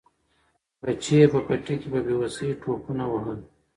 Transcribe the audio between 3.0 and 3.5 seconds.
وهل.